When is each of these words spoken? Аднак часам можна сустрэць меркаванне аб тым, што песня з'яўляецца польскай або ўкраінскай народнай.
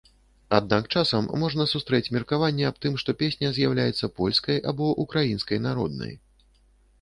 Аднак 0.59 0.85
часам 1.01 1.27
можна 1.43 1.65
сустрэць 1.73 2.11
меркаванне 2.17 2.65
аб 2.69 2.79
тым, 2.85 2.95
што 3.03 3.15
песня 3.21 3.53
з'яўляецца 3.59 4.11
польскай 4.21 4.57
або 4.73 4.89
ўкраінскай 5.05 5.63
народнай. 5.69 6.13